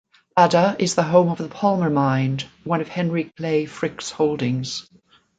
[0.35, 4.89] Adah is the home of the Palmer Mine, one of Henry Clay Frick's holdings.